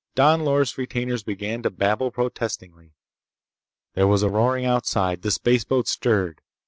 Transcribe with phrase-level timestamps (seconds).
[0.15, 2.95] Don Loris' retainers began to babble protestingly.
[3.93, 5.21] There was a roaring outside.
[5.21, 6.41] The spaceboat stirred.